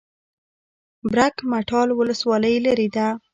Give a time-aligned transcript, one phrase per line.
[1.11, 3.07] برګ مټال ولسوالۍ لیرې ده؟